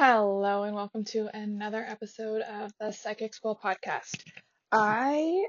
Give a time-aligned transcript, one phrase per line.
[0.00, 4.22] Hello, and welcome to another episode of the Psychic School podcast.
[4.70, 5.46] I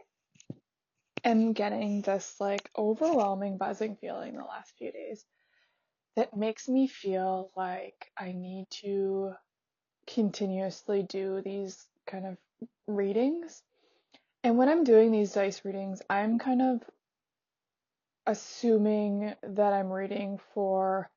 [1.24, 5.24] am getting this like overwhelming buzzing feeling the last few days
[6.16, 9.34] that makes me feel like I need to
[10.08, 12.38] continuously do these kind of
[12.88, 13.62] readings.
[14.44, 16.82] And when I'm doing these dice readings, I'm kind of
[18.26, 21.12] assuming that I'm reading for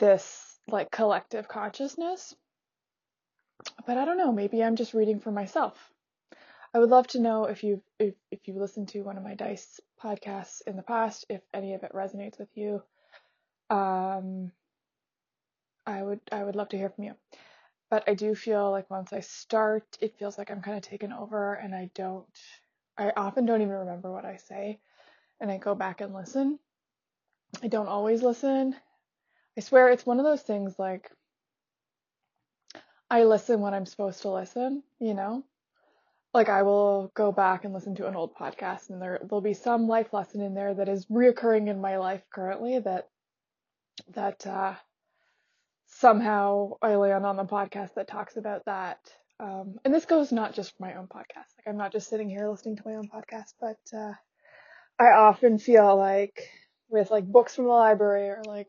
[0.00, 2.34] this like collective consciousness.
[3.86, 5.76] But I don't know, maybe I'm just reading for myself.
[6.74, 9.34] I would love to know if you've if, if you've listened to one of my
[9.34, 12.82] dice podcasts in the past, if any of it resonates with you.
[13.70, 14.52] Um
[15.86, 17.14] I would I would love to hear from you.
[17.90, 21.12] But I do feel like once I start, it feels like I'm kind of taken
[21.12, 22.26] over and I don't
[22.98, 24.78] I often don't even remember what I say
[25.40, 26.58] and I go back and listen.
[27.62, 28.76] I don't always listen.
[29.56, 31.10] I swear it's one of those things like
[33.10, 35.44] I listen when I'm supposed to listen, you know?
[36.34, 39.54] Like I will go back and listen to an old podcast and there there'll be
[39.54, 43.08] some life lesson in there that is reoccurring in my life currently that
[44.14, 44.74] that uh
[45.86, 48.98] somehow I land on the podcast that talks about that.
[49.40, 51.48] Um and this goes not just for my own podcast.
[51.56, 54.12] Like I'm not just sitting here listening to my own podcast, but uh
[54.98, 56.50] I often feel like
[56.90, 58.68] with like books from the library or like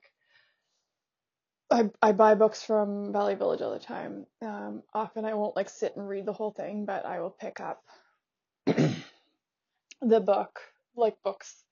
[1.71, 4.25] I I buy books from Value Village all the time.
[4.41, 7.59] Um, often I won't like sit and read the whole thing, but I will pick
[7.59, 7.83] up
[8.65, 10.59] the book,
[10.95, 11.63] like books,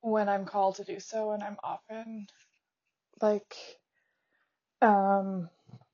[0.00, 2.26] when I'm called to do so, and I'm often
[3.20, 3.56] like,
[4.82, 5.48] um,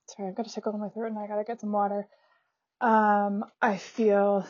[0.08, 2.08] sorry, I've got a tickle in my throat and I gotta get some water.
[2.80, 4.46] Um, I feel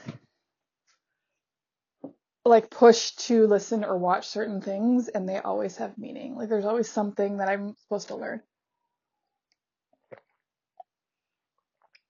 [2.45, 6.37] like pushed to listen or watch certain things, and they always have meaning.
[6.37, 8.43] Like there's always something that I'm supposed to learn.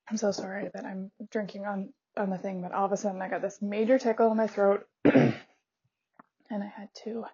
[0.08, 3.20] I'm so sorry that I'm drinking on on the thing, but all of a sudden
[3.22, 5.34] I got this major tickle in my throat and
[6.50, 7.24] I had to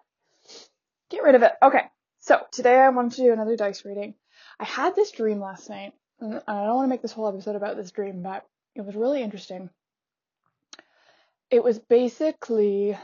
[1.09, 1.53] get rid of it.
[1.61, 1.83] Okay.
[2.19, 4.15] So today I wanted to do another dice reading.
[4.59, 5.93] I had this dream last night.
[6.19, 8.95] And I don't want to make this whole episode about this dream, but it was
[8.95, 9.69] really interesting.
[11.49, 12.97] It was basically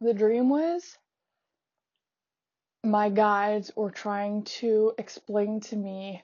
[0.00, 0.98] the dream was
[2.84, 6.22] my guides were trying to explain to me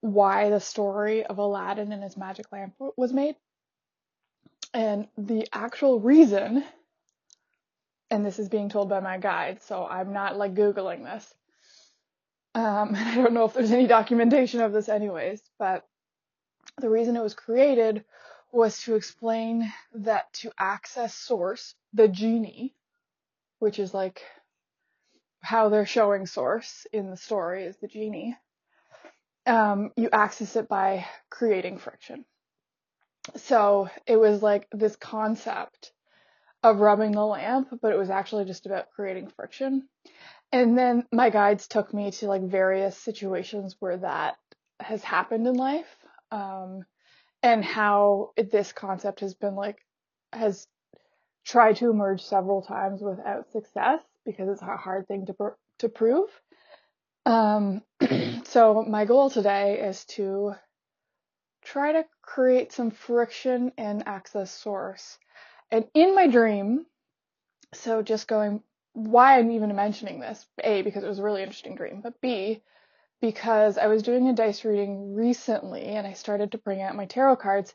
[0.00, 3.36] why the story of Aladdin and his magic lamp was made.
[4.72, 6.64] And the actual reason,
[8.10, 11.34] and this is being told by my guide, so I'm not like Googling this.
[12.54, 15.86] Um, I don't know if there's any documentation of this, anyways, but
[16.78, 18.04] the reason it was created
[18.52, 22.74] was to explain that to access source, the genie,
[23.58, 24.22] which is like
[25.40, 28.36] how they're showing source in the story is the genie
[29.46, 32.24] um, you access it by creating friction.
[33.36, 35.92] So it was like this concept
[36.62, 39.88] of rubbing the lamp, but it was actually just about creating friction.
[40.52, 44.36] And then my guides took me to like various situations where that
[44.80, 45.96] has happened in life,
[46.30, 46.84] um,
[47.42, 49.78] and how this concept has been like,
[50.32, 50.66] has
[51.44, 55.88] tried to emerge several times without success because it's a hard thing to, pr- to
[55.88, 56.28] prove.
[57.24, 57.82] Um,
[58.46, 60.54] so my goal today is to
[61.62, 65.18] try to create some friction in access source.
[65.70, 66.86] And in my dream,
[67.74, 68.62] so just going,
[68.92, 72.62] why I'm even mentioning this, A, because it was a really interesting dream, but B,
[73.20, 77.06] because I was doing a dice reading recently and I started to bring out my
[77.06, 77.74] tarot cards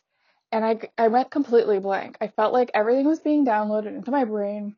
[0.52, 2.18] and I, I went completely blank.
[2.20, 4.76] I felt like everything was being downloaded into my brain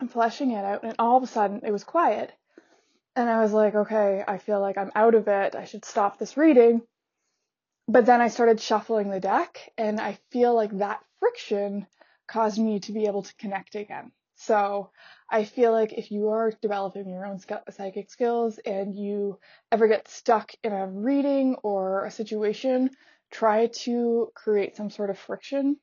[0.00, 2.32] and fleshing it out and all of a sudden it was quiet.
[3.18, 5.56] And I was like, okay, I feel like I'm out of it.
[5.56, 6.82] I should stop this reading.
[7.88, 11.88] But then I started shuffling the deck, and I feel like that friction
[12.28, 14.12] caused me to be able to connect again.
[14.36, 14.90] So
[15.28, 17.40] I feel like if you are developing your own
[17.70, 19.40] psychic skills and you
[19.72, 22.90] ever get stuck in a reading or a situation,
[23.32, 25.76] try to create some sort of friction,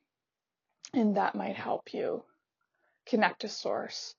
[0.94, 2.22] and that might help you
[3.04, 4.14] connect to source.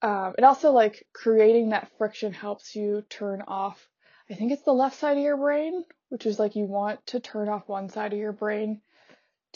[0.00, 3.88] Um, it also like creating that friction helps you turn off.
[4.30, 7.20] I think it's the left side of your brain, which is like you want to
[7.20, 8.80] turn off one side of your brain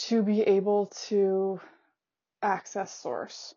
[0.09, 1.61] to be able to
[2.43, 3.55] access source.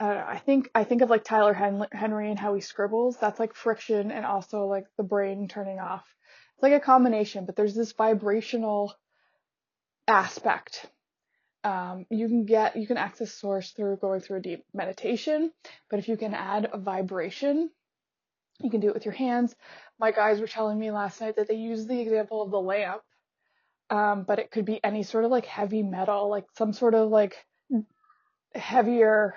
[0.00, 0.26] I don't know.
[0.26, 3.16] I think I think of like Tyler Henry and how he scribbles.
[3.16, 6.04] That's like friction and also like the brain turning off.
[6.54, 8.94] It's like a combination, but there's this vibrational
[10.06, 10.86] aspect
[11.64, 15.52] um, you can get you can access source through going through a deep meditation
[15.90, 17.70] but if you can add a vibration
[18.60, 19.54] you can do it with your hands
[19.98, 23.02] my guys were telling me last night that they use the example of the lamp,
[23.90, 27.10] um, but it could be any sort of like heavy metal, like some sort of
[27.10, 27.36] like
[28.54, 29.34] heavier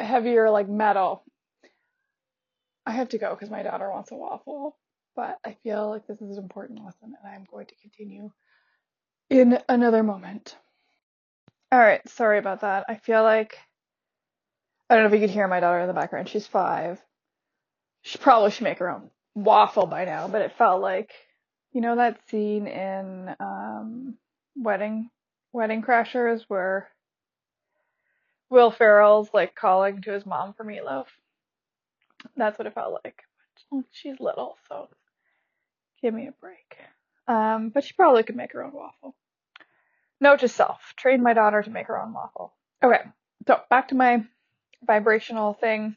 [0.00, 1.24] heavier like metal.
[2.86, 4.76] I have to go because my daughter wants a waffle,
[5.16, 8.30] but I feel like this is an important lesson and I'm going to continue
[9.30, 10.56] in another moment.
[11.72, 12.84] All right, sorry about that.
[12.88, 13.58] I feel like
[14.88, 16.28] I don't know if you could hear my daughter in the background.
[16.28, 17.00] She's five.
[18.02, 21.12] She probably should make her own waffle by now, but it felt like
[21.72, 24.16] you know that scene in um,
[24.56, 25.10] Wedding
[25.52, 26.88] Wedding Crashers where
[28.50, 31.06] Will Ferrell's like calling to his mom for meatloaf.
[32.36, 33.22] That's what it felt like.
[33.90, 34.88] She's little, so
[36.04, 36.76] give me a break.
[37.26, 39.14] Um, but she probably could make her own waffle.
[40.20, 42.52] Note to self: train my daughter to make her own waffle.
[42.82, 43.00] Okay,
[43.48, 44.22] so back to my
[44.86, 45.96] vibrational thing.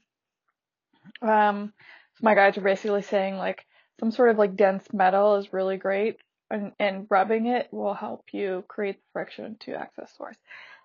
[1.21, 1.73] Um,
[2.15, 3.65] so my guides are basically saying like
[3.99, 6.19] some sort of like dense metal is really great,
[6.49, 10.37] and, and rubbing it will help you create the friction to access source.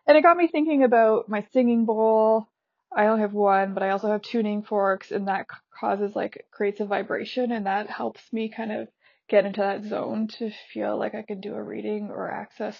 [0.08, 2.48] And it got me thinking about my singing bowl.
[2.94, 6.80] I only have one, but I also have tuning forks, and that causes like creates
[6.80, 8.88] a vibration, and that helps me kind of
[9.32, 12.78] get into that zone to feel like I can do a reading or access.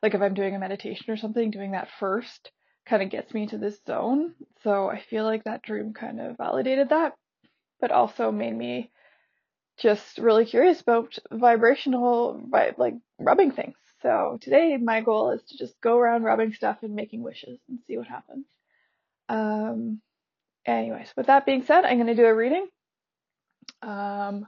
[0.00, 2.52] Like if I'm doing a meditation or something, doing that first
[2.86, 4.34] kind of gets me into this zone.
[4.62, 7.14] So I feel like that dream kind of validated that,
[7.80, 8.92] but also made me
[9.76, 12.40] just really curious about vibrational,
[12.76, 13.74] like rubbing things.
[14.00, 17.80] So today my goal is to just go around rubbing stuff and making wishes and
[17.88, 18.46] see what happens.
[19.28, 20.00] Um,
[20.64, 22.68] anyways, with that being said, I'm going to do a reading.
[23.82, 24.46] Um,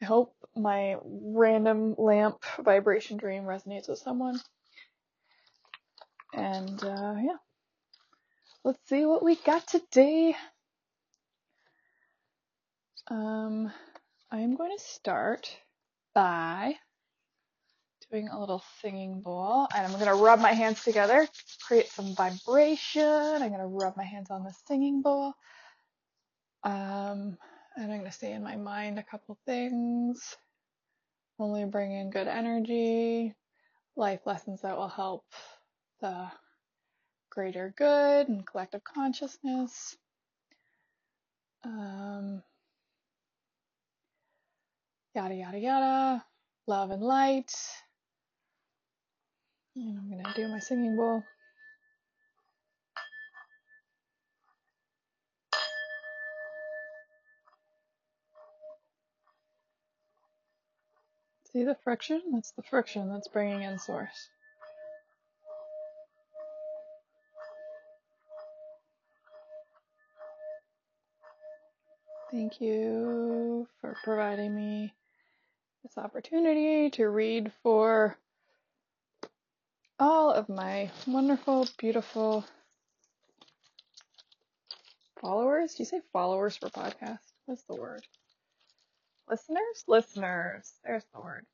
[0.00, 4.40] I hope my random lamp vibration dream resonates with someone.
[6.34, 7.36] And uh, yeah,
[8.64, 10.36] let's see what we got today.
[13.10, 13.72] Um,
[14.30, 15.56] I'm going to start
[16.14, 16.74] by
[18.10, 21.26] doing a little singing bowl and I'm going to rub my hands together,
[21.66, 23.02] create some vibration.
[23.02, 25.32] I'm going to rub my hands on the singing bowl.
[26.62, 27.36] Um,
[28.10, 30.36] to say in my mind a couple things.
[31.38, 33.34] Only bring in good energy,
[33.96, 35.24] life lessons that will help
[36.00, 36.28] the
[37.30, 39.96] greater good and collective consciousness.
[41.64, 42.42] Um,
[45.14, 46.24] yada, yada, yada.
[46.66, 47.52] Love and light.
[49.76, 51.22] And I'm going to do my singing bowl.
[61.58, 62.22] See the friction?
[62.30, 64.28] That's the friction that's bringing in source.
[72.30, 74.94] Thank you for providing me
[75.82, 78.16] this opportunity to read for
[79.98, 82.44] all of my wonderful, beautiful
[85.20, 85.74] followers.
[85.74, 87.18] Do you say followers for podcast?
[87.46, 88.06] What's the word?
[89.30, 89.84] Listeners?
[89.86, 90.72] Listeners.
[90.84, 91.44] There's the word.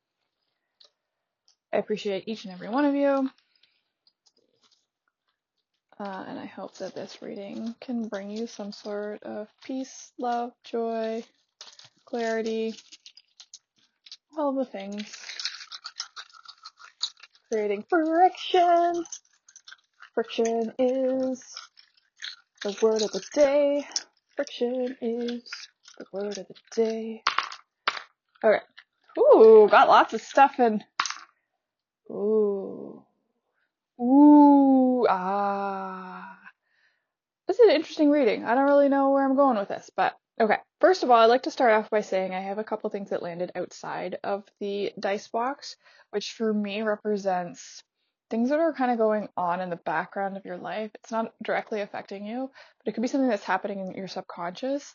[1.73, 3.31] I appreciate each and every one of you.
[5.99, 10.53] Uh, and I hope that this reading can bring you some sort of peace, love,
[10.65, 11.25] joy,
[12.05, 12.75] clarity,
[14.37, 15.16] all the things
[17.54, 19.04] creating friction.
[20.14, 21.43] Friction is
[22.62, 23.87] the word of the day.
[24.35, 25.43] Friction is
[25.99, 27.23] the word of the day.
[28.44, 28.60] Okay.
[29.18, 30.84] Ooh, got lots of stuff in.
[32.10, 33.02] Ooh.
[33.98, 36.38] Ooh, ah.
[37.46, 38.44] This is an interesting reading.
[38.44, 40.58] I don't really know where I'm going with this, but okay.
[40.80, 43.10] First of all, I'd like to start off by saying I have a couple things
[43.10, 45.76] that landed outside of the dice box,
[46.10, 47.82] which for me represents
[48.28, 50.90] things that are kind of going on in the background of your life.
[50.96, 54.94] It's not directly affecting you, but it could be something that's happening in your subconscious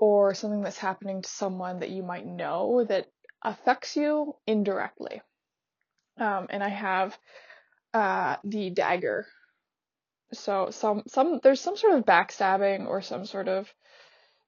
[0.00, 3.06] or something that's happening to someone that you might know that
[3.44, 5.20] affects you indirectly.
[6.18, 7.16] Um, and I have
[7.92, 9.26] uh, the dagger.
[10.32, 13.72] So some some there's some sort of backstabbing or some sort of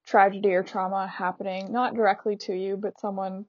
[0.07, 3.45] tragedy or trauma happening, not directly to you, but someone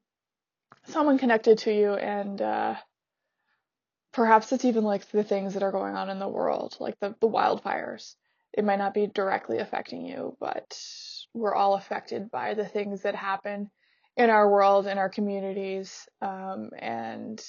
[0.86, 2.76] someone connected to you and uh,
[4.12, 7.16] perhaps it's even like the things that are going on in the world, like the,
[7.22, 8.16] the wildfires.
[8.52, 10.78] It might not be directly affecting you, but
[11.34, 13.72] we're all affected by the things that happen
[14.18, 17.44] in our world, in our communities, um, and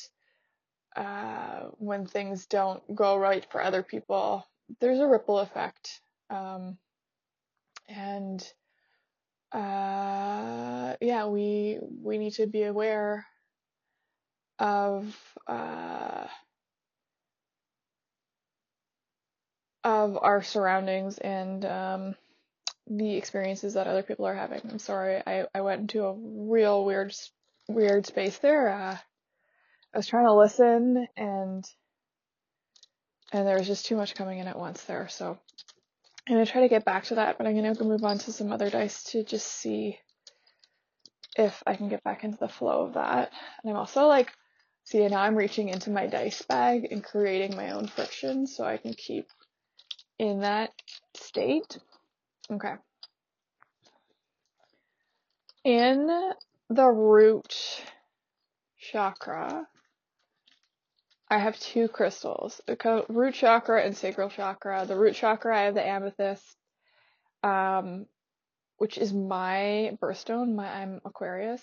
[0.97, 4.47] uh, when things don't go right for other people,
[4.81, 6.01] there's a ripple effect
[6.31, 6.79] Um,
[7.89, 8.43] and
[9.53, 13.27] uh, yeah, we we need to be aware
[14.59, 15.17] of
[15.49, 16.27] uh,
[19.85, 22.15] of our surroundings and um,
[22.87, 24.61] the experiences that other people are having.
[24.71, 27.15] I'm sorry, I, I went into a real weird
[27.69, 28.69] weird space there.
[28.69, 28.97] Uh,
[29.95, 31.65] I was trying to listen and
[33.33, 35.09] and there was just too much coming in at once there.
[35.09, 35.39] So
[36.29, 38.53] I'm gonna try to get back to that, but I'm gonna move on to some
[38.53, 39.99] other dice to just see
[41.37, 43.33] if I can get back into the flow of that.
[43.63, 44.33] And I'm also like,
[44.85, 48.77] see now I'm reaching into my dice bag and creating my own friction so I
[48.77, 49.27] can keep
[50.19, 50.71] in that
[51.17, 51.79] state.
[52.51, 52.75] Okay.
[55.65, 56.33] In
[56.69, 57.83] the root
[58.79, 59.67] chakra,
[61.31, 62.61] I have two crystals,
[63.09, 64.85] root chakra and sacral chakra.
[64.87, 66.45] The root chakra, I have the amethyst,
[67.43, 68.07] um,
[68.77, 70.55] which is my birthstone.
[70.55, 71.63] My I'm Aquarius,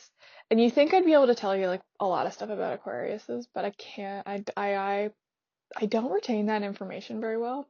[0.50, 2.84] and you think I'd be able to tell you like a lot of stuff about
[2.84, 4.28] Aquariuses, but I can't.
[4.28, 5.10] I I I,
[5.76, 7.68] I don't retain that information very well.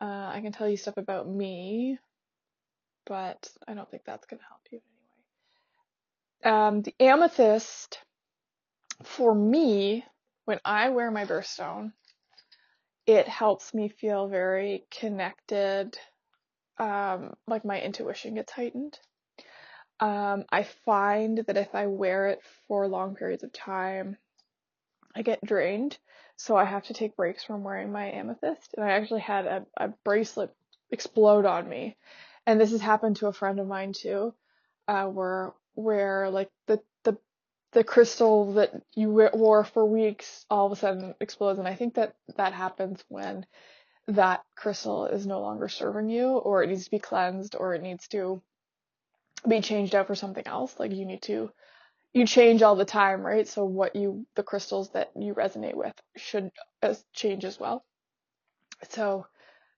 [0.00, 1.98] Uh, I can tell you stuff about me,
[3.06, 4.80] but I don't think that's gonna help you
[6.44, 6.56] anyway.
[6.56, 7.98] Um, the amethyst,
[9.02, 10.04] for me,
[10.44, 11.92] when I wear my birthstone,
[13.06, 15.96] it helps me feel very connected.
[16.78, 18.98] Um, like my intuition gets heightened.
[19.98, 24.16] Um, I find that if I wear it for long periods of time,
[25.14, 25.96] I get drained.
[26.36, 28.74] So I have to take breaks from wearing my amethyst.
[28.76, 30.54] And I actually had a, a bracelet
[30.90, 31.96] explode on me.
[32.46, 34.34] And this has happened to a friend of mine too,
[34.88, 37.18] uh, where, where like the, the
[37.72, 41.58] the crystal that you wore for weeks all of a sudden explodes.
[41.58, 43.44] And I think that that happens when
[44.08, 47.82] that crystal is no longer serving you or it needs to be cleansed or it
[47.82, 48.40] needs to
[49.46, 50.74] be changed out for something else.
[50.78, 51.50] Like you need to,
[52.14, 53.46] you change all the time, right?
[53.46, 56.50] So what you, the crystals that you resonate with should
[57.12, 57.84] change as well.
[58.90, 59.26] So,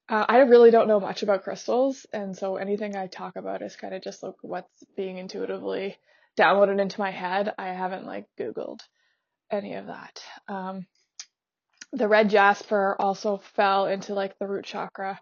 [0.09, 2.07] uh, I really don't know much about crystals.
[2.13, 5.97] And so anything I talk about is kind of just like what's being intuitively
[6.39, 7.53] downloaded into my head.
[7.59, 8.81] I haven't like Googled
[9.51, 10.23] any of that.
[10.47, 10.87] Um,
[11.93, 15.21] the red jasper also fell into like the root chakra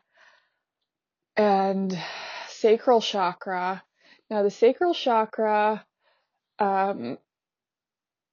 [1.37, 1.97] and
[2.49, 3.83] sacral chakra.
[4.31, 5.85] Now the sacral chakra,
[6.59, 7.19] um,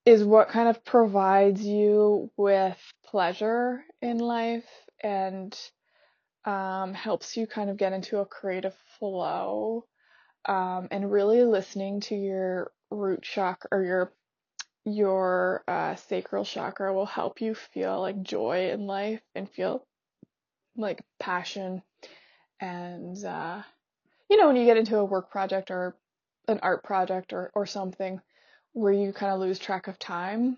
[0.06, 4.68] is what kind of provides you with pleasure in life
[5.02, 5.58] and
[6.46, 9.86] um, helps you kind of get into a creative flow
[10.46, 14.14] um, and really listening to your root chakra or your
[14.86, 19.86] your uh, sacral chakra will help you feel like joy in life and feel
[20.76, 21.82] like passion.
[22.60, 23.62] And uh,
[24.30, 25.96] you know when you get into a work project or
[26.48, 28.20] an art project or, or something
[28.74, 30.58] where you kind of lose track of time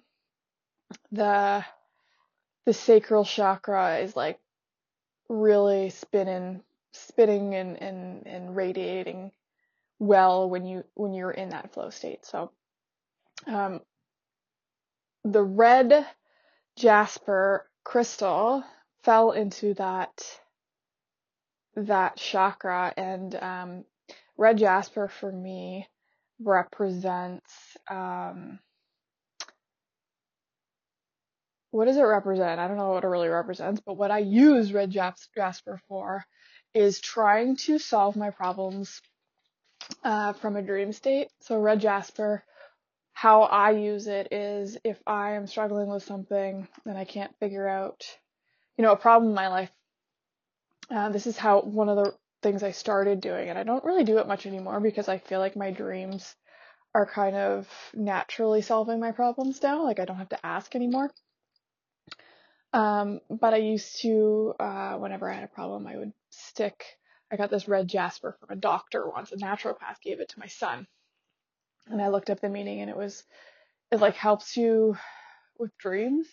[1.11, 1.63] the
[2.65, 4.39] the sacral chakra is like
[5.29, 6.61] really spinning
[6.95, 9.31] spinning and, and, and radiating
[9.99, 12.25] well when you when you're in that flow state.
[12.25, 12.51] So
[13.47, 13.81] um,
[15.23, 16.05] the red
[16.77, 18.63] jasper crystal
[19.03, 20.23] fell into that
[21.75, 23.85] that chakra and um,
[24.37, 25.87] red jasper for me
[26.39, 28.59] represents um,
[31.75, 32.57] what does it represent?
[32.59, 36.23] I don't know what it really represents, but what I use red jasper for
[36.73, 39.01] is trying to solve my problems
[40.01, 41.27] uh, from a dream state.
[41.41, 42.45] So red jasper,
[43.11, 47.67] how I use it is if I am struggling with something and I can't figure
[47.67, 48.05] out,
[48.77, 49.71] you know, a problem in my life.
[50.89, 54.05] Uh, this is how one of the things I started doing, and I don't really
[54.05, 56.35] do it much anymore because I feel like my dreams
[56.93, 59.83] are kind of naturally solving my problems now.
[59.83, 61.11] Like I don't have to ask anymore.
[62.73, 66.83] Um, but I used to, uh, whenever I had a problem, I would stick
[67.31, 69.31] I got this red jasper from a doctor once.
[69.31, 70.87] A naturopath gave it to my son.
[71.87, 73.23] And I looked up the meaning and it was,
[73.91, 74.97] it like helps you
[75.57, 76.27] with dreams.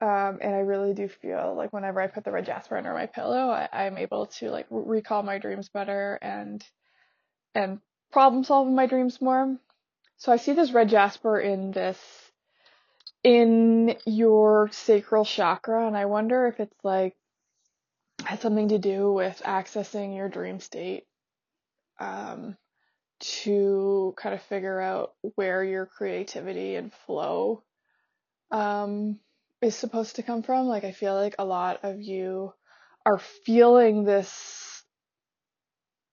[0.00, 3.06] Um, and I really do feel like whenever I put the red jasper under my
[3.06, 6.64] pillow, I, am able to like recall my dreams better and,
[7.54, 9.56] and problem solve in my dreams more.
[10.16, 11.98] So I see this red jasper in this,
[13.24, 17.16] in your sacral chakra, and I wonder if it's like
[18.24, 21.04] has something to do with accessing your dream state
[21.98, 22.56] um,
[23.20, 27.62] to kind of figure out where your creativity and flow
[28.50, 29.18] um,
[29.60, 30.66] is supposed to come from.
[30.66, 32.52] Like, I feel like a lot of you
[33.06, 34.82] are feeling this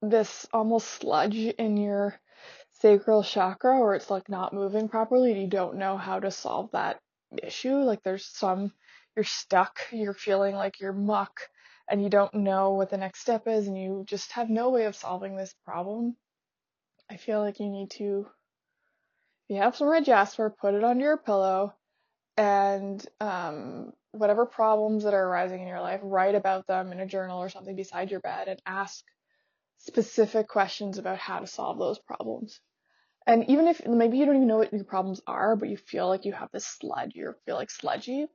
[0.02, 2.20] this almost sludge in your
[2.82, 6.70] sacral chakra or it's like not moving properly and you don't know how to solve
[6.72, 7.00] that
[7.42, 7.76] issue.
[7.76, 8.72] Like there's some,
[9.16, 11.42] you're stuck, you're feeling like you're muck
[11.90, 14.86] and you don't know what the next step is and you just have no way
[14.86, 16.16] of solving this problem.
[17.10, 18.28] I feel like you need to,
[19.44, 21.74] if you have some red jasper, put it under your pillow
[22.38, 27.06] and um, whatever problems that are arising in your life, write about them in a
[27.06, 29.04] journal or something beside your bed and ask
[29.78, 32.60] specific questions about how to solve those problems.
[33.28, 36.08] And even if maybe you don't even know what your problems are, but you feel
[36.08, 38.26] like you have this sludge, you feel like sludgy,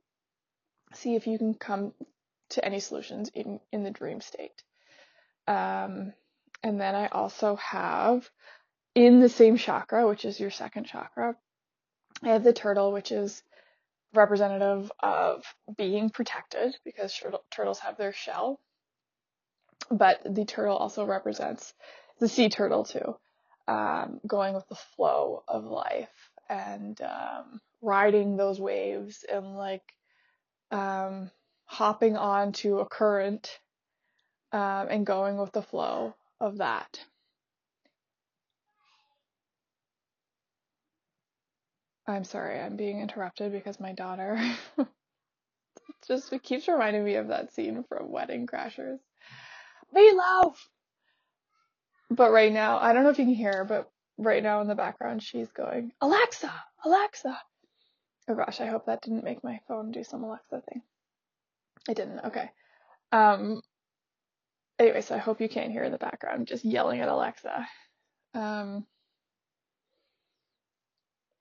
[0.93, 1.93] see if you can come
[2.49, 4.63] to any solutions in, in the dream state.
[5.47, 6.13] Um,
[6.63, 8.29] and then I also have
[8.95, 11.35] in the same chakra, which is your second chakra,
[12.23, 13.43] I have the turtle, which is
[14.13, 15.43] representative of
[15.77, 18.59] being protected because turtle, turtles have their shell.
[19.91, 21.73] But the turtle also represents
[22.19, 23.17] the sea turtle too
[23.67, 29.83] um, going with the flow of life and um, riding those waves and like
[30.71, 31.29] um,
[31.65, 33.59] hopping onto a current
[34.51, 36.99] um, and going with the flow of that.
[42.07, 44.39] I'm sorry, I'm being interrupted because my daughter
[46.07, 48.99] just keeps reminding me of that scene from Wedding Crashers.
[49.93, 50.55] Meatloaf!
[52.09, 54.67] But right now, I don't know if you can hear her, but right now in
[54.67, 56.53] the background, she's going, Alexa,
[56.85, 57.37] Alexa.
[58.29, 60.81] Oh gosh, I hope that didn't make my phone do some Alexa thing.
[61.89, 62.19] It didn't.
[62.25, 62.49] Okay.
[63.11, 63.61] Um.
[64.79, 67.67] Anyway, so I hope you can't hear in the background just yelling at Alexa.
[68.33, 68.85] Um.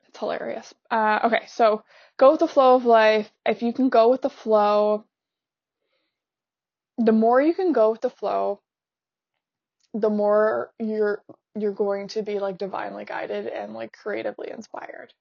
[0.08, 0.72] It's hilarious.
[0.90, 1.82] Uh, okay, so
[2.16, 3.30] go with the flow of life.
[3.44, 5.04] If you can go with the flow,
[6.96, 8.60] the more you can go with the flow,
[9.96, 11.22] the more you're
[11.58, 15.12] you're going to be like divinely guided and like creatively inspired.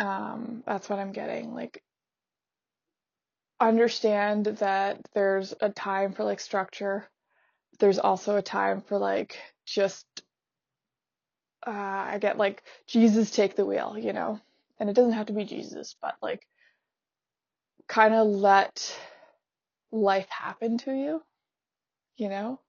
[0.00, 1.54] Um, that's what I'm getting.
[1.54, 1.82] Like
[3.60, 7.08] understand that there's a time for like structure.
[7.78, 10.06] There's also a time for like just
[11.66, 14.40] uh I get like Jesus take the wheel, you know.
[14.80, 16.46] And it doesn't have to be Jesus, but like
[17.86, 18.96] kind of let
[19.92, 21.22] life happen to you,
[22.16, 22.60] you know?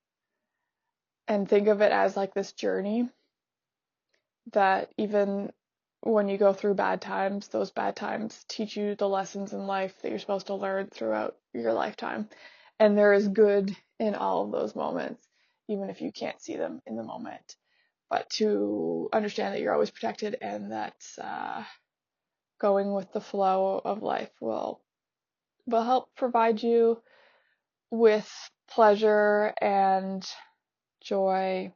[1.29, 3.07] And think of it as like this journey
[4.51, 5.53] that even
[6.01, 9.93] when you go through bad times, those bad times teach you the lessons in life
[10.01, 12.27] that you're supposed to learn throughout your lifetime.
[12.79, 15.25] And there is good in all of those moments,
[15.67, 17.55] even if you can't see them in the moment.
[18.09, 21.63] But to understand that you're always protected and that uh,
[22.59, 24.81] going with the flow of life will
[25.67, 26.99] will help provide you
[27.91, 28.27] with
[28.67, 30.27] pleasure and
[31.01, 31.73] joy,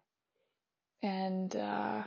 [1.01, 2.03] and uh,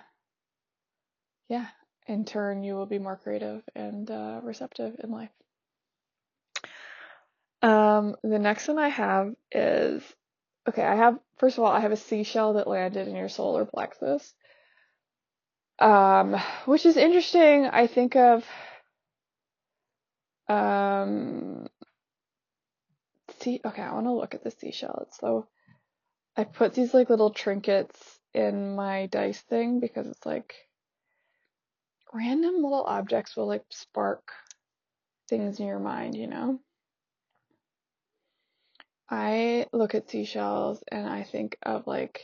[1.49, 1.67] yeah,
[2.07, 5.31] in turn, you will be more creative and uh, receptive in life.
[7.63, 10.03] Um, the next one I have is
[10.69, 10.83] okay.
[10.83, 14.35] I have first of all, I have a seashell that landed in your solar plexus,
[15.79, 17.67] um, which is interesting.
[17.67, 18.45] I think of
[20.49, 21.67] um,
[23.41, 23.61] see.
[23.65, 25.07] Okay, I want to look at the seashell.
[25.07, 25.49] It's so
[26.37, 30.55] I put these like little trinkets in my dice thing because it's like
[32.13, 34.33] random little objects will like spark
[35.29, 36.61] things in your mind, you know?
[39.09, 42.23] I look at seashells and I think of like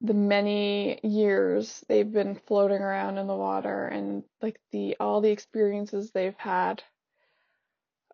[0.00, 5.30] the many years they've been floating around in the water and like the all the
[5.30, 6.84] experiences they've had.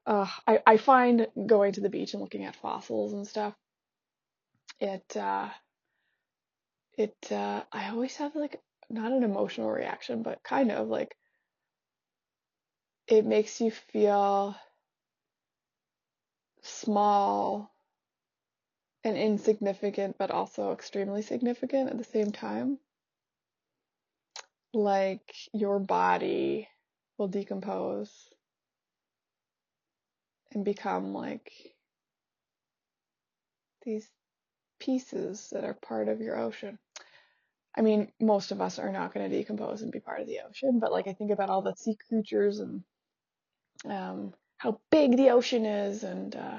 [0.06, 3.54] Uh, I, I find going to the beach and looking at fossils and stuff
[4.83, 5.49] it uh
[6.99, 11.16] it uh I always have like not an emotional reaction, but kind of like
[13.07, 14.57] it makes you feel
[16.62, 17.71] small
[19.05, 22.79] and insignificant, but also extremely significant at the same time.
[24.75, 26.68] Like your body
[27.18, 28.11] will decompose
[30.53, 31.53] and become like
[33.85, 34.09] these
[34.85, 36.79] pieces that are part of your ocean.
[37.77, 40.40] I mean, most of us are not going to decompose and be part of the
[40.49, 42.83] ocean, but like I think about all the sea creatures and
[43.85, 46.59] um, how big the ocean is and uh,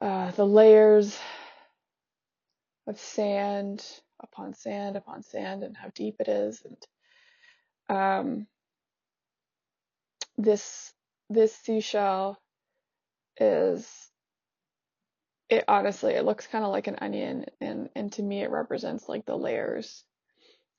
[0.00, 1.18] uh, the layers
[2.86, 3.84] of sand
[4.20, 8.46] upon sand upon sand and how deep it is and um,
[10.38, 10.92] this
[11.28, 12.38] this seashell
[13.38, 14.05] is
[15.48, 19.08] it honestly it looks kind of like an onion and and to me it represents
[19.08, 20.04] like the layers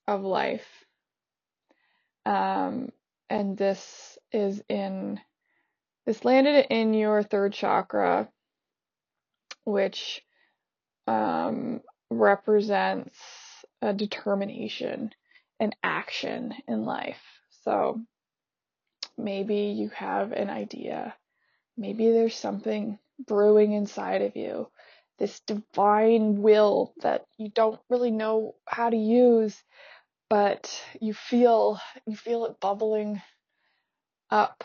[0.07, 0.67] of life.
[2.25, 2.89] Um
[3.29, 5.19] and this is in
[6.05, 8.29] this landed in your third chakra
[9.63, 10.21] which
[11.07, 13.17] um represents
[13.81, 15.11] a determination
[15.59, 17.21] and action in life.
[17.63, 18.01] So
[19.17, 21.15] maybe you have an idea.
[21.77, 24.69] Maybe there's something brewing inside of you,
[25.19, 29.61] this divine will that you don't really know how to use,
[30.29, 33.21] but you feel you feel it bubbling
[34.29, 34.63] up.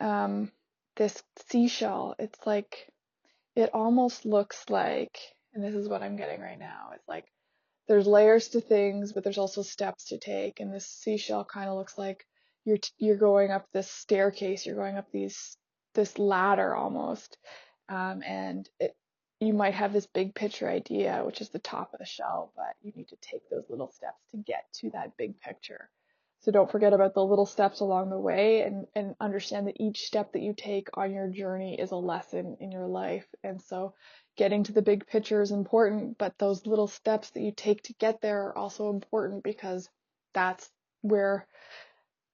[0.00, 0.50] Um,
[0.96, 2.88] this seashell, it's like
[3.56, 5.18] it almost looks like,
[5.52, 6.90] and this is what I'm getting right now.
[6.94, 7.26] It's like
[7.88, 11.76] there's layers to things, but there's also steps to take, and this seashell kind of
[11.76, 12.24] looks like
[12.64, 15.56] you're you're going up this staircase, you're going up these
[15.94, 17.36] this ladder almost,
[17.88, 18.96] um, and it,
[19.40, 22.74] you might have this big picture idea, which is the top of the shell, but
[22.82, 25.90] you need to take those little steps to get to that big picture.
[26.40, 30.02] So don't forget about the little steps along the way and, and understand that each
[30.02, 33.26] step that you take on your journey is a lesson in your life.
[33.42, 33.94] And so
[34.36, 37.94] getting to the big picture is important, but those little steps that you take to
[37.94, 39.88] get there are also important because
[40.34, 40.68] that's
[41.00, 41.46] where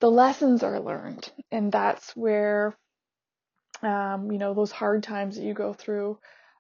[0.01, 1.31] the lessons are learned.
[1.53, 2.77] And that's where
[3.83, 6.19] um, you know, those hard times that you go through,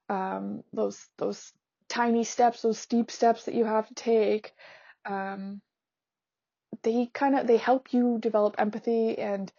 [0.08, 1.52] um, those those
[1.88, 4.52] tiny steps, those steep steps that you have to take,
[5.06, 5.60] um,
[6.82, 9.52] they kind of they help you develop empathy and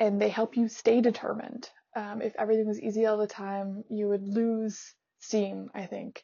[0.00, 1.68] and they help you stay determined.
[1.96, 6.22] Um, if everything was easy all the time, you would lose steam, I think.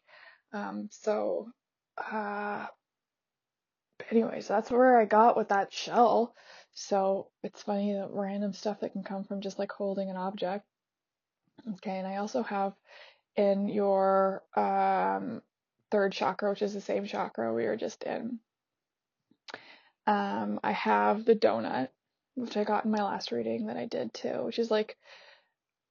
[0.53, 1.49] Um, so,
[1.99, 2.67] uh,
[4.11, 6.35] anyways, that's where I got with that shell.
[6.75, 10.65] So it's funny that random stuff that can come from just like holding an object.
[11.73, 12.75] Okay, and I also have
[13.37, 15.43] in your um,
[15.91, 18.39] third chakra, which is the same chakra we were just in.
[20.07, 21.89] Um, I have the donut,
[22.35, 24.97] which I got in my last reading that I did too, which is like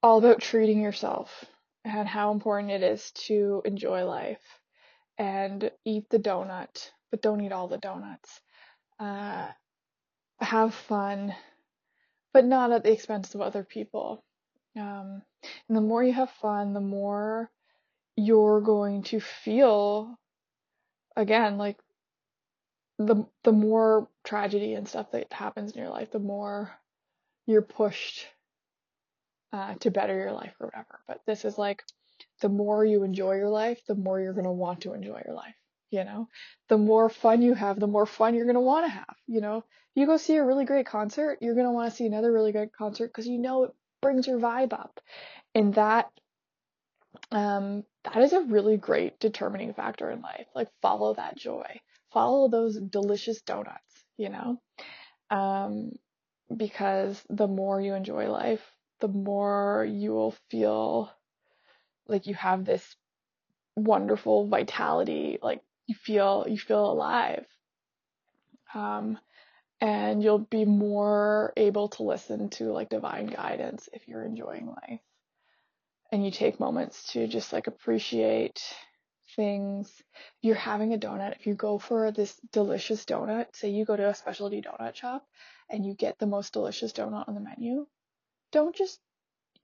[0.04, 1.46] all about treating yourself
[1.84, 4.42] and how important it is to enjoy life
[5.18, 8.42] and eat the donut, but don't eat all the donuts.
[9.00, 9.48] Uh,
[10.40, 11.34] have fun,
[12.34, 14.24] but not at the expense of other people.
[14.76, 15.22] Um,
[15.68, 17.52] and the more you have fun, the more
[18.16, 20.18] you're going to feel
[21.16, 21.78] again like
[23.00, 26.72] the the more tragedy and stuff that happens in your life, the more
[27.46, 28.28] you're pushed
[29.52, 31.00] uh, to better your life or whatever.
[31.08, 31.84] But this is like
[32.42, 35.56] the more you enjoy your life, the more you're gonna want to enjoy your life.
[35.92, 36.28] You know,
[36.70, 39.16] the more fun you have, the more fun you're gonna want to have.
[39.28, 39.64] You know,
[39.96, 42.74] you go see a really great concert, you're gonna want to see another really great
[42.74, 43.72] concert because you know it
[44.04, 45.00] brings your vibe up.
[45.56, 46.12] And that
[47.32, 50.48] um that is a really great determining factor in life.
[50.56, 51.80] Like follow that joy.
[52.12, 54.62] Follow those delicious donuts, you know?
[55.30, 55.92] Um
[56.56, 58.62] because the more you enjoy life,
[59.00, 61.12] the more you will feel
[62.08, 62.96] like you have this
[63.76, 67.46] wonderful vitality, like you feel you feel alive.
[68.74, 69.18] Um
[69.84, 75.02] and you'll be more able to listen to like divine guidance if you're enjoying life.
[76.10, 78.62] And you take moments to just like appreciate
[79.36, 79.92] things.
[80.42, 84.08] You're having a donut if you go for this delicious donut say you go to
[84.08, 85.28] a specialty donut shop
[85.70, 87.86] and you get the most delicious donut on the menu
[88.54, 89.00] don't just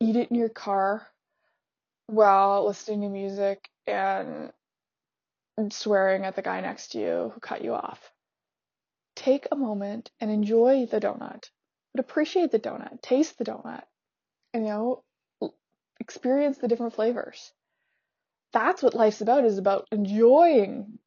[0.02, 1.08] eat it in your car
[2.08, 4.52] while listening to music and
[5.70, 8.12] swearing at the guy next to you who cut you off
[9.20, 11.50] take a moment and enjoy the donut,
[11.94, 13.84] but appreciate the donut, taste the donut,
[14.54, 15.04] you know,
[16.00, 17.52] experience the different flavors.
[18.54, 21.00] That's what life's about, is about enjoying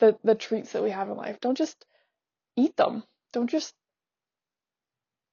[0.00, 1.38] the, the treats that we have in life.
[1.40, 1.86] Don't just
[2.56, 3.04] eat them.
[3.32, 3.72] Don't just,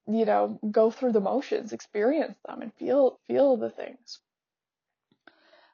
[0.08, 4.20] you know, go through the motions, experience them and feel, feel the things.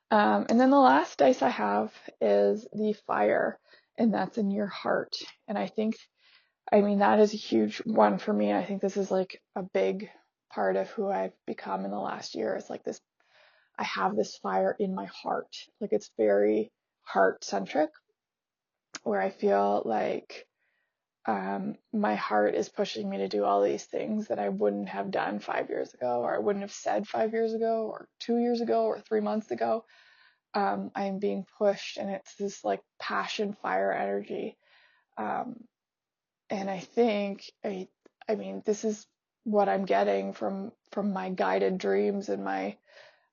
[0.10, 3.60] Um, and then the last dice I have is the fire,
[3.98, 5.18] and that's in your heart.
[5.48, 5.98] And I think
[6.72, 8.54] I mean, that is a huge one for me.
[8.54, 10.10] I think this is like a big
[10.52, 12.56] part of who I've become in the last year.
[12.56, 13.00] It's like this,
[13.78, 15.56] I have this fire in my heart.
[15.82, 16.72] Like it's very
[17.04, 17.90] heart centric,
[19.04, 20.46] where I feel like
[21.26, 25.12] um, my heart is pushing me to do all these things that I wouldn't have
[25.12, 28.62] done five years ago, or I wouldn't have said five years ago, or two years
[28.62, 29.86] ago, or three months ago.
[30.54, 34.58] Um, I'm being pushed, and it's this like passion, fire energy.
[35.18, 35.56] Um,
[36.54, 37.88] and I think I
[38.30, 39.08] I mean this is
[39.44, 42.78] what I'm getting from from my guided dreams and my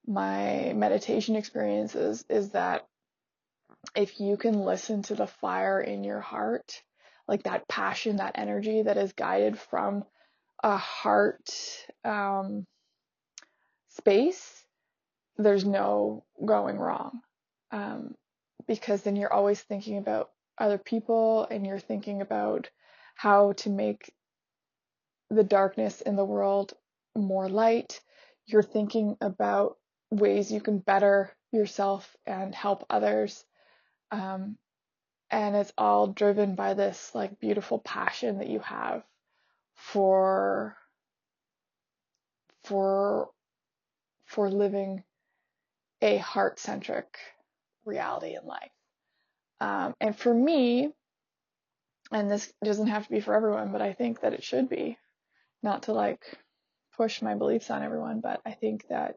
[0.07, 2.87] my meditation experiences is that
[3.95, 6.83] if you can listen to the fire in your heart,
[7.29, 10.05] like that passion, that energy that is guided from
[10.63, 11.51] a heart
[12.05, 12.65] um,
[13.91, 14.65] space,
[15.37, 17.21] there's no going wrong.
[17.71, 18.15] Um,
[18.67, 22.69] because then you're always thinking about other people and you're thinking about
[23.21, 24.15] how to make
[25.29, 26.73] the darkness in the world
[27.15, 28.01] more light.
[28.47, 29.77] You're thinking about
[30.11, 33.45] ways you can better yourself and help others.
[34.11, 34.57] Um,
[35.31, 39.03] and it's all driven by this like beautiful passion that you have
[39.75, 40.79] for
[42.65, 43.29] for
[44.25, 45.05] for living
[46.01, 47.19] a heart-centric
[47.85, 48.71] reality in life.
[49.61, 50.95] Um, and for me,
[52.13, 54.99] and this doesn't have to be for everyone, but I think that it should be,
[55.63, 56.23] not to like
[56.97, 59.17] push my beliefs on everyone, but I think that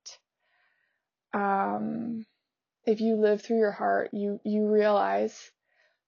[1.34, 2.26] um,
[2.86, 5.52] if you live through your heart, you you realize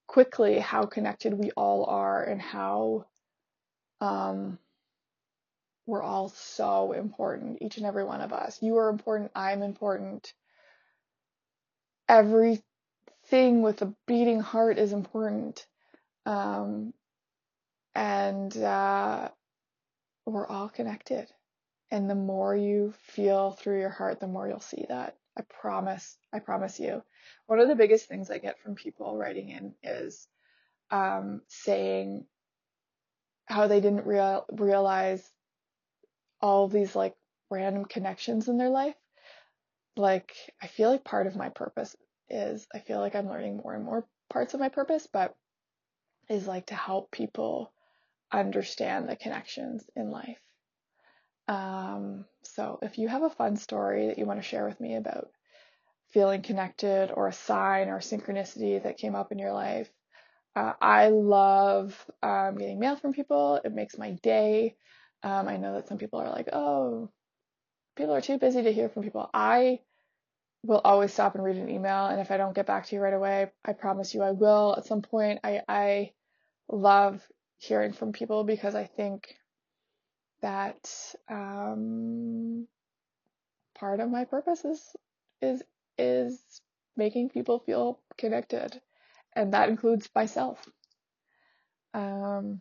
[0.06, 3.06] quickly how connected we all are and how
[4.00, 4.58] um,
[5.86, 8.62] we're all so important, each and every one of us.
[8.62, 10.32] You are important, I'm important.
[12.08, 12.62] Everything
[13.62, 15.66] with a beating heart is important.
[16.26, 16.92] Um,
[17.94, 19.30] and uh,
[20.26, 21.28] we're all connected.
[21.90, 25.16] And the more you feel through your heart, the more you'll see that.
[25.38, 26.16] I promise.
[26.32, 27.02] I promise you.
[27.46, 30.26] One of the biggest things I get from people writing in is
[30.90, 32.26] um, saying
[33.46, 35.22] how they didn't real, realize
[36.40, 37.14] all these like
[37.50, 38.96] random connections in their life.
[39.96, 41.96] Like, I feel like part of my purpose
[42.28, 45.34] is I feel like I'm learning more and more parts of my purpose, but
[46.28, 47.72] is like to help people
[48.32, 50.38] understand the connections in life.
[51.48, 54.96] Um, so if you have a fun story that you want to share with me
[54.96, 55.30] about
[56.10, 59.88] feeling connected or a sign or synchronicity that came up in your life,
[60.56, 63.60] uh, I love um, getting mail from people.
[63.62, 64.76] It makes my day.
[65.22, 67.10] Um, I know that some people are like, oh,
[67.96, 69.28] people are too busy to hear from people.
[69.34, 69.80] I
[70.64, 73.00] will always stop and read an email, and if I don't get back to you
[73.00, 75.40] right away, I promise you I will at some point.
[75.44, 76.12] I I
[76.68, 77.22] love
[77.58, 79.34] hearing from people because I think
[80.42, 80.90] that
[81.30, 82.66] um,
[83.78, 84.96] part of my purpose is
[85.42, 85.62] is
[85.98, 86.60] is
[86.96, 88.80] making people feel connected,
[89.34, 90.66] and that includes myself.
[91.94, 92.60] Um,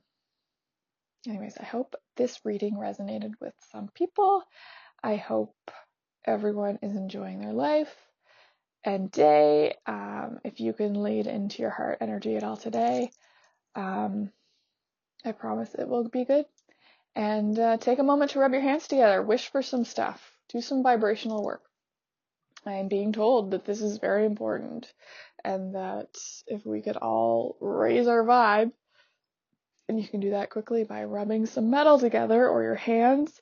[1.27, 4.43] anyways, I hope this reading resonated with some people.
[5.03, 5.55] I hope
[6.25, 7.93] everyone is enjoying their life
[8.83, 9.75] and day.
[9.85, 13.11] Um, if you can lead into your heart energy at all today,
[13.75, 14.31] um,
[15.23, 16.45] I promise it will be good.
[17.15, 20.61] And uh, take a moment to rub your hands together, wish for some stuff, do
[20.61, 21.63] some vibrational work.
[22.65, 24.91] I am being told that this is very important
[25.43, 26.09] and that
[26.47, 28.71] if we could all raise our vibe,
[29.87, 33.39] and you can do that quickly by rubbing some metal together or your hands,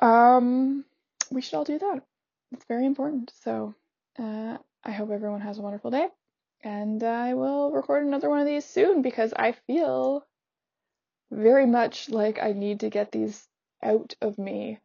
[0.00, 0.84] um,
[1.30, 2.02] we should all do that.
[2.52, 3.32] It's very important.
[3.42, 3.74] So
[4.18, 6.06] uh, I hope everyone has a wonderful day.
[6.62, 10.24] And I will record another one of these soon because I feel
[11.30, 13.48] very much like I need to get these
[13.82, 14.78] out of me.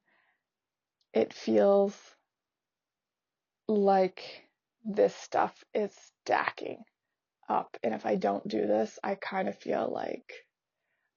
[1.13, 1.95] It feels
[3.67, 4.47] like
[4.83, 6.83] this stuff is stacking
[7.49, 7.77] up.
[7.83, 10.31] And if I don't do this, I kind of feel like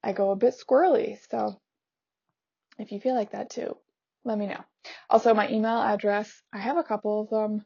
[0.03, 1.17] I go a bit squirrely.
[1.29, 1.59] So
[2.77, 3.77] if you feel like that too,
[4.23, 4.63] let me know.
[5.09, 7.65] Also, my email address, I have a couple of them.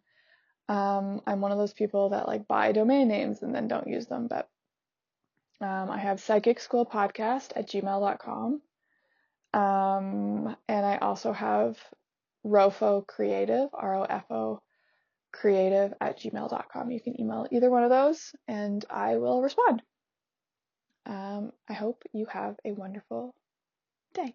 [0.67, 4.07] Um, I'm one of those people that like buy domain names and then don't use
[4.07, 4.49] them, but
[5.61, 8.61] um, I have psychic school podcast at gmail.com.
[9.53, 11.77] Um, and I also have
[12.45, 14.61] Rofo Creative, R O F O
[15.31, 16.91] creative at gmail.com.
[16.91, 19.81] You can email either one of those and I will respond.
[21.05, 23.35] Um, I hope you have a wonderful
[24.13, 24.33] day.